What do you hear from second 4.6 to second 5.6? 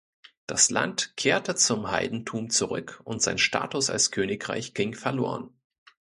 ging verloren.